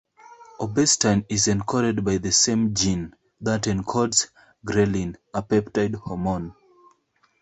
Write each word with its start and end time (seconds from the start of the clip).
Obestatin 0.59 1.23
is 1.29 1.45
encoded 1.45 2.03
by 2.03 2.17
the 2.17 2.31
same 2.31 2.73
gene 2.73 3.13
that 3.39 3.65
encodes 3.65 4.31
ghrelin, 4.65 5.15
a 5.31 5.43
peptide 5.43 5.93
hormone. 5.93 6.55